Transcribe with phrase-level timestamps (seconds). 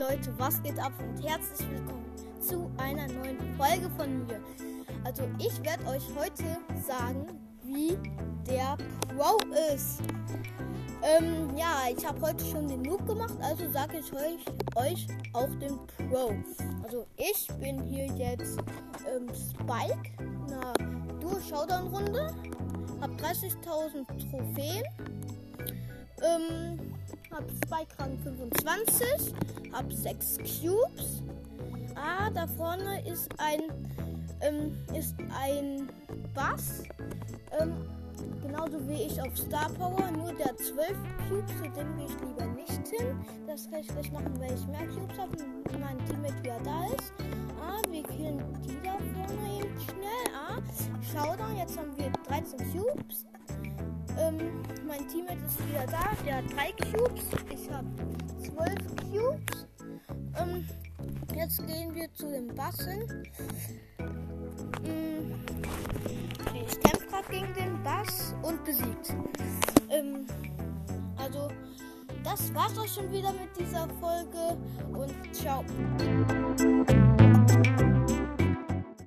[0.00, 2.06] Leute, was geht ab und herzlich willkommen
[2.40, 4.40] zu einer neuen Folge von mir.
[5.04, 7.26] Also ich werde euch heute sagen,
[7.64, 7.98] wie
[8.50, 8.78] der
[9.08, 9.36] Pro
[9.74, 10.00] ist.
[11.02, 14.42] Ähm, ja, ich habe heute schon den Noob gemacht, also sage ich euch,
[14.76, 16.32] euch auch den Pro.
[16.82, 18.58] Also ich bin hier jetzt
[19.06, 20.72] ähm, Spike, in einer
[21.20, 22.34] Duo-Showdown-Runde,
[23.02, 24.84] habe 30.000 Trophäen.
[26.22, 26.89] Ähm,
[27.30, 29.34] hab Spike Rang 25,
[29.72, 31.22] hab 6 Cubes.
[31.94, 33.62] Ah, da vorne ist ein
[34.40, 35.88] ähm, ist ein
[36.34, 36.82] Bass.
[37.58, 37.72] Ähm,
[38.42, 40.96] genauso wie ich auf Star Power, nur der 12
[41.28, 43.24] Cubes, zu dem gehe ich lieber nicht hin.
[43.46, 46.86] Das kann ich gleich machen, weil ich mehr Cubes habe und mein Teammate wieder da
[46.86, 47.12] ist.
[47.60, 50.34] Ah, wir killen die da vorne eben schnell.
[50.34, 50.60] Ah,
[51.12, 53.26] Showdown, jetzt haben wir 13 Cubes.
[54.30, 56.10] Ähm, mein Teammate ist wieder da.
[56.24, 57.24] Der hat drei Cubes.
[57.50, 57.86] Ich habe
[58.38, 59.66] zwölf Cubes.
[60.38, 60.66] Ähm,
[61.34, 63.26] jetzt gehen wir zu den Bassen.
[64.84, 65.34] Ähm,
[66.54, 69.14] ich kämpfe gerade gegen den Bass und besiegt.
[69.88, 70.26] Ähm,
[71.16, 71.48] also,
[72.22, 74.56] das war's auch schon wieder mit dieser Folge
[74.92, 75.64] und ciao.